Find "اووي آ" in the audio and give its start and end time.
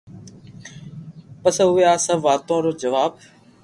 1.67-1.93